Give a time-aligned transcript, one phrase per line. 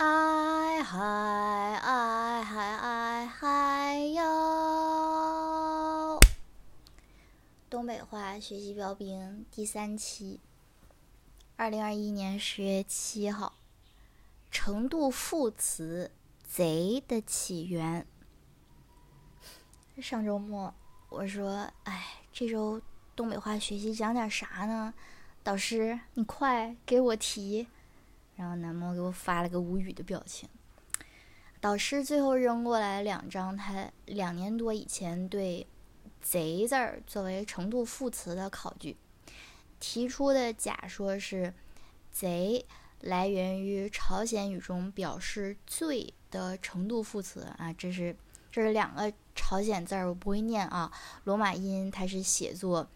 [0.00, 4.20] 哎嗨哎嗨哎嗨哟！
[7.68, 10.38] 东北话学习标兵第三期，
[11.56, 13.54] 二零二一年十月七号，
[14.52, 16.12] 程度副词
[16.48, 18.06] “贼”的起源。
[20.00, 20.72] 上周末
[21.08, 22.80] 我说：“哎，这周
[23.16, 24.94] 东北话学习讲点啥呢？”
[25.42, 27.66] 导师，你快给我提。
[28.38, 30.48] 然后南梦给我发了个无语的表情。
[31.60, 35.66] 导师最后扔过来两张他两年多以前对
[36.22, 38.96] “贼”字儿作为程度副词的考据，
[39.80, 41.52] 提出的假说是
[42.12, 42.64] “贼”
[43.02, 48.14] 来源于朝鲜语中表示罪的程度副词啊，这是
[48.52, 50.92] 这是两个朝鲜字儿，我不会念啊，
[51.24, 52.88] 罗马音它是写作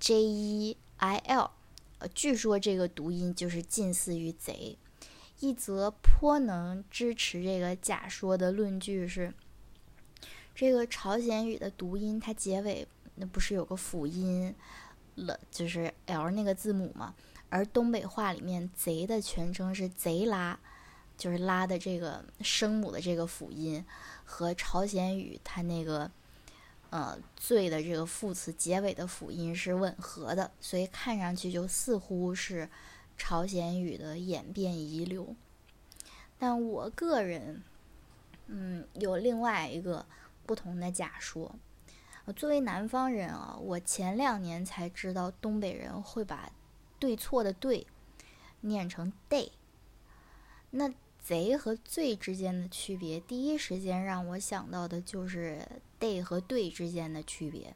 [0.00, 1.52] J E I L。
[2.00, 4.76] 呃，据说这个读音就是近似于“贼”。
[5.40, 9.32] 一则颇能支持这个假说的论据是：
[10.54, 14.54] 这个朝鲜语的读音，它结尾那不是有个辅音
[15.14, 17.14] 了，就是 L 那个字母吗？
[17.48, 20.58] 而东北话里面“贼”的全称是“贼拉”，
[21.16, 23.84] 就是拉的这个声母的这个辅音
[24.24, 26.10] 和朝鲜语它那个。
[26.90, 32.68] 呃，罪的这个副词结尾的辅音是吻合的，所以看上去就似乎是
[33.16, 35.34] 朝鲜语的演变遗留。
[36.38, 37.62] 但我个人，
[38.46, 40.04] 嗯，有另外一个
[40.44, 41.54] 不同的假说。
[42.36, 46.52] 作为南方人啊，我前两年才知道东北人会把
[46.98, 47.86] 对错的对
[48.60, 49.50] 念成 day。
[50.70, 50.92] 那
[51.30, 55.64] 贼和罪之间的区别，第一时间让我想到的就是
[56.00, 57.72] day 和对之间的区别。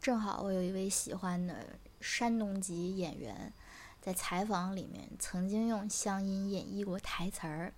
[0.00, 3.52] 正好我有一位喜欢的山东籍演员，
[4.00, 7.74] 在采访里面曾经用乡音演绎过台词儿，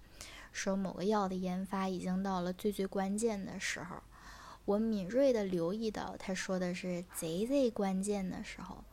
[0.52, 3.96] 说某个药的研发已经到了最最关键的时候。
[4.66, 8.84] 我敏锐地留意到他说的是贼贼关键的时候。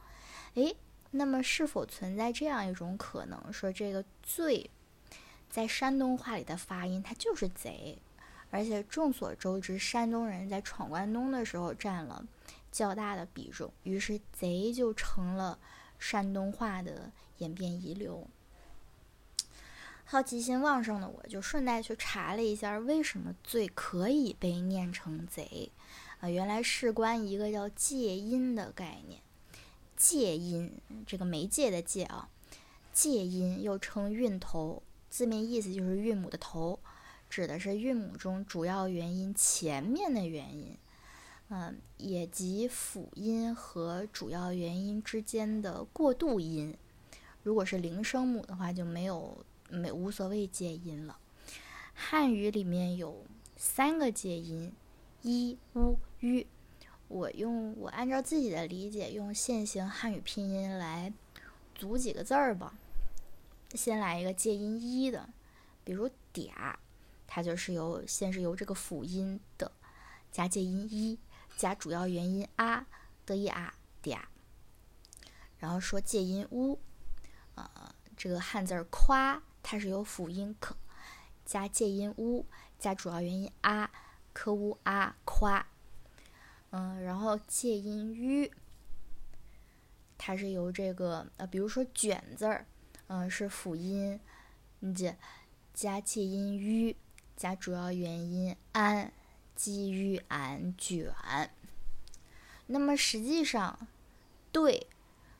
[0.55, 0.75] 诶，
[1.11, 4.71] 那么是否存在这样一种可能，说这个罪？
[5.55, 7.97] 在山东话里的发音，它就是“贼”，
[8.51, 12.27] 而且众所周知，山东人在闯关东的时候占了
[12.73, 15.57] 较大的比重，于是“贼”就成了
[15.97, 18.27] 山东话的演变遗留。
[20.03, 25.71] 好奇心旺盛的我，就顺带去查了一下，为什么“罪”可以被念成“贼”？
[26.19, 29.21] 啊，原来事关一个叫介音的概念。
[29.95, 30.73] 介音，
[31.07, 32.27] 这个媒介的“介”啊，
[32.91, 34.83] 介音又称韵头。
[35.15, 36.77] 字面意思就是韵母的头，
[37.29, 40.77] 指的是韵母中主要元音前面的元音，
[41.47, 46.75] 嗯，也即辅音和主要元音之间的过渡音。
[47.43, 49.37] 如果是零声母的话，就没有
[49.69, 51.17] 没无所谓介音了。
[51.93, 53.23] 汉语里面有
[53.55, 54.73] 三个介音，
[55.21, 56.45] 一、乌、吁。
[57.07, 61.13] 我用我按照自己的理解，用现行汉语拼音来
[61.73, 62.77] 组几个字儿吧。
[63.73, 65.29] 先来一个介音一的，
[65.83, 66.75] 比如“嗲”，
[67.27, 69.71] 它就是由先是由这个辅音的
[70.31, 71.19] 加介音一
[71.57, 72.87] 加主要元音啊
[73.25, 74.19] 的一啊嗲，
[75.57, 76.79] 然后说介音乌，
[77.55, 80.77] 呃，这个汉字儿夸，它是由辅音可
[81.45, 82.45] 加介音乌
[82.79, 83.91] 加主要元音啊
[84.31, 85.67] 科乌啊夸，
[86.69, 88.51] 嗯，然后介音吁，
[90.17, 92.65] 它是由这个呃，比如说卷字儿。
[93.07, 94.19] 嗯，是辅音，
[94.95, 95.15] 加
[95.73, 96.95] 加介音 u
[97.37, 99.11] 加主要元音 an，
[99.55, 101.13] 基于 an 卷。
[102.65, 103.87] 那么实际上，
[104.51, 104.87] 对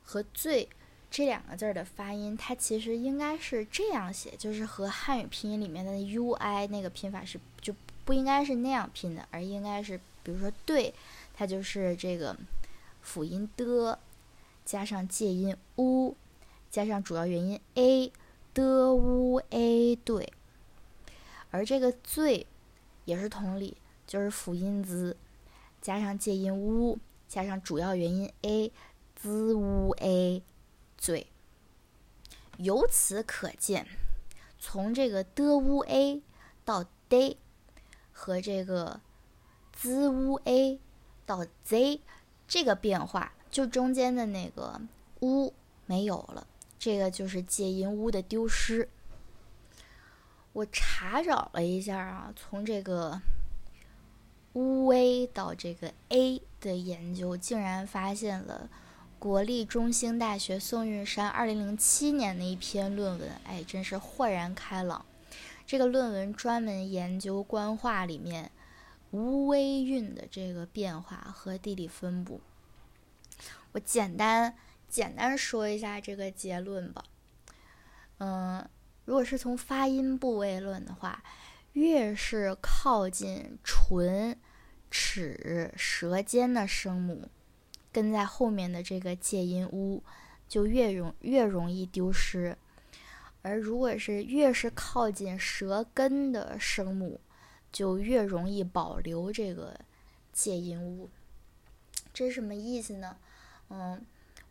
[0.04, 0.70] 和最
[1.10, 7.74] 这两个字儿的发音，它其实应该是这样写，就是和汉语拼音里面的 ui 那个拼法是就
[8.04, 10.94] 不应该是那样拼的，而应该是，比如说对，
[11.34, 12.38] 它就是这个
[13.02, 13.98] 辅音的
[14.64, 16.16] 加上介音 u。
[16.76, 18.12] 加上主要原因 a
[18.54, 20.34] 的 u a 对，
[21.50, 22.46] 而这个最
[23.06, 25.16] 也是同理，就是辅音 z
[25.82, 27.00] 加上介音 u
[27.30, 28.74] 加上主要原因 a
[29.16, 30.44] z u a
[30.98, 31.28] 最。
[32.58, 33.88] 由此可见，
[34.60, 36.22] 从这个的 u a
[36.66, 37.38] 到 d
[38.12, 39.00] 和这个
[39.78, 40.78] z u a
[41.26, 42.02] 到 z
[42.46, 44.82] 这个变化，就中间的那个
[45.22, 45.54] u
[45.86, 46.46] 没有了。
[46.86, 48.88] 这个就是介音乌的丢失。
[50.54, 53.20] 我查找了一下啊，从这个
[54.54, 58.70] 乌 a 到这个 a 的研究，竟然发现了
[59.18, 65.04] 国立中兴大学宋运山二零零七年的一篇论文，哎，真是豁然开朗。
[65.66, 68.52] 这个论文专门研究官话里面
[69.10, 72.42] 乌微韵的这个变化和地理分布。
[73.72, 74.56] 我简单
[74.96, 77.04] 简单说一下这个结论吧。
[78.20, 78.66] 嗯，
[79.04, 81.22] 如果是从发音部位论的话，
[81.74, 84.40] 越是靠近唇、
[84.90, 87.28] 齿、舌尖的声母，
[87.92, 90.02] 跟在后面的这个介音 u
[90.48, 92.58] 就越容越容易丢失。
[93.42, 97.20] 而如果是越是靠近舌根的声母，
[97.70, 99.78] 就越容易保留这个
[100.32, 101.10] 介音物。
[102.14, 103.18] 这是什么意思呢？
[103.70, 104.06] 嗯，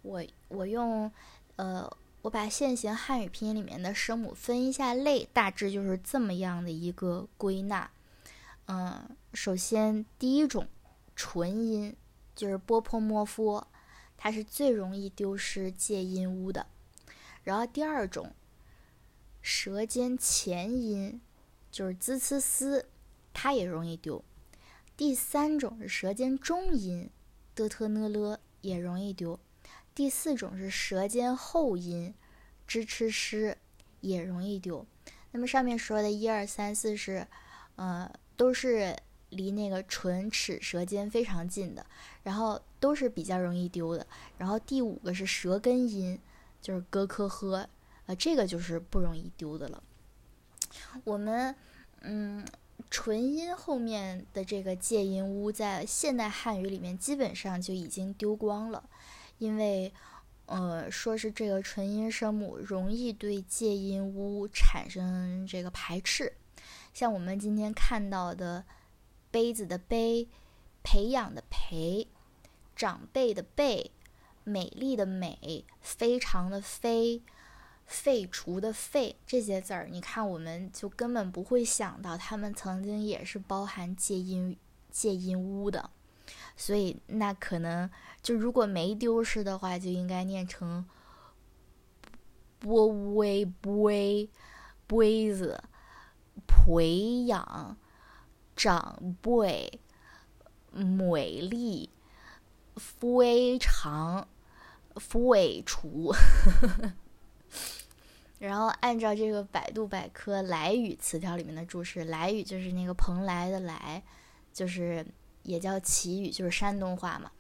[0.05, 1.11] 我我用
[1.57, 1.91] 呃，
[2.23, 7.91] 我把现行汉语拼音里面的声母分一下类，大致就是这么样的一个归纳。
[8.67, 10.69] 嗯，首先第一种
[11.17, 11.97] 纯音
[12.37, 13.67] 就是波泼摸夫，
[14.17, 16.67] 它是最容易丢失介音乌的。
[17.43, 18.33] 然后第二种。
[19.47, 21.21] 舌尖前音
[21.71, 22.87] 就是滋、呲、丝，
[23.35, 24.25] 它也容易丢。
[24.97, 27.11] 第三种是舌尖中音
[27.55, 29.39] 的、特、呢、了，也容易丢。
[29.95, 32.13] 第四种是舌尖后音
[32.67, 33.57] 支、吃、诗，
[34.01, 34.85] 也容易丢。
[35.31, 37.27] 那么上面说的一二三四是，
[37.77, 38.97] 呃，都是
[39.31, 41.87] 离那个唇齿舌尖非常近的，
[42.23, 44.07] 然后都是比较容易丢的。
[44.39, 46.19] 然后第五个是舌根音，
[46.61, 47.69] 就是咯、科、呵。
[48.07, 49.83] 啊，这个就是不容易丢的了。
[51.05, 51.57] 我们，
[52.03, 52.47] 嗯，
[52.91, 58.91] 唇音后面的这个介音乌，在现代汉语里面基本上就已经丢光了，
[59.39, 59.93] 因为，
[60.47, 66.33] 呃，说是这个纯音声母容易对介音乌产生这个排斥。
[66.93, 68.65] 像我们今天看到的
[69.31, 70.29] 杯子的杯、
[70.83, 72.07] 培养的培、
[72.77, 73.91] 长辈的辈、
[74.45, 77.23] 美丽的美、非常的非。
[77.87, 84.57] 废除的废这些字儿，你看我们就根本不会想到，他们曾经也是包含介音
[84.91, 85.91] 介音乌的，
[86.57, 87.91] 所以那可能
[88.23, 90.85] 就如果没丢失的话，就应该念成
[92.59, 94.31] 波威杯
[94.87, 95.63] 杯子
[96.47, 97.77] 培养
[98.57, 99.81] 长辈
[100.71, 101.91] 美丽
[102.77, 104.27] 非常
[104.97, 106.13] 废除。
[108.39, 114.03] 然后按照这个百度百科来语词条里面的注释，来语就是那个蓬莱的来，
[114.53, 115.07] 就是
[115.45, 117.31] 也叫齐语，就是山东话嘛。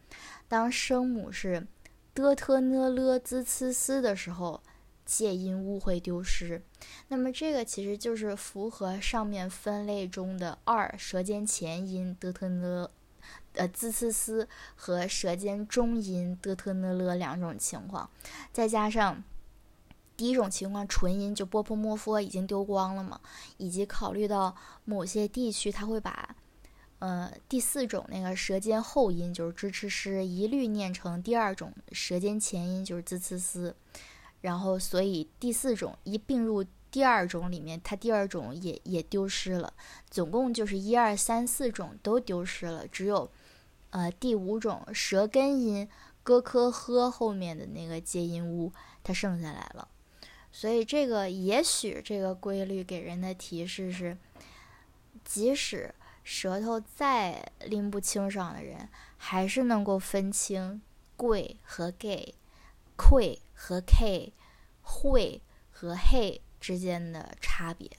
[0.46, 1.66] 当声母是
[2.14, 4.62] 的、特、呢、了、滋、呲、丝的时候，
[5.04, 6.62] 介音误会丢失。
[7.08, 12.88] 那么这个其实就是符合上面分类中的二舌尖前音的、特、呢、
[13.54, 18.08] 呃、滋、呲、丝和舌尖中音的、特、呢、了两种情况，
[18.52, 19.22] 再加上。
[20.16, 23.20] 第一种情况，纯音就波泼摸佛已经丢光了嘛，
[23.56, 24.54] 以及考虑到
[24.84, 26.36] 某些地区，它会把，
[27.04, 33.76] 呃，第四种那个舌尖后音就是支持诗一律念成第二种舌尖前音就是滋呲丝，
[34.40, 39.74] 然后所以第四种一并入第二种里面，它第二种也也丢失了，
[40.08, 43.30] 总共就是一二三四种都丢失了，只有，
[43.90, 45.86] 呃，第五种舌根音
[46.22, 48.72] 咯科呵后面的那个介音乌
[49.02, 49.86] 它剩下来了。
[50.50, 54.16] 所以，这个也许这个规律给人的提示是：
[55.22, 55.94] 即使
[56.24, 60.82] 舌头再拎不清爽的人，还是能够分清
[61.16, 62.34] 贵和 gay、
[62.96, 64.32] 愧和 k、
[64.82, 65.40] 会
[65.70, 67.90] 和 hey 之间的差别。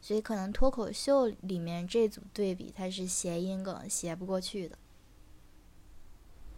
[0.00, 4.78] 所以，可能脱口秀里面这组对比，它是谐音梗谐不过去的。